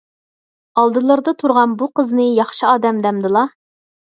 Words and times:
ئالدىلىرىدا 0.83 1.35
تۇرغان 1.43 1.77
بۇ 1.83 1.91
قىزنى 2.01 2.27
ياخشى 2.41 2.67
ئادەم 2.73 3.07
دەمدىلا؟ 3.07 3.49